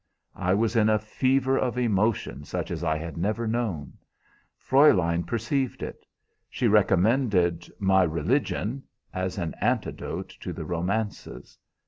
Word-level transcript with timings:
I 0.39 0.55
was 0.55 0.75
in 0.75 0.89
a 0.89 0.97
fever 0.97 1.59
of 1.59 1.77
emotion 1.77 2.43
such 2.43 2.71
as 2.71 2.83
I 2.83 2.97
had 2.97 3.17
never 3.17 3.45
known. 3.45 3.99
Fräulein 4.59 5.27
perceived 5.27 5.83
it. 5.83 6.07
She 6.49 6.67
recommended 6.67 7.71
'My 7.77 8.01
Religion' 8.01 8.81
as 9.13 9.37
an 9.37 9.53
antidote 9.61 10.29
to 10.39 10.53
the 10.53 10.65
romances. 10.65 11.55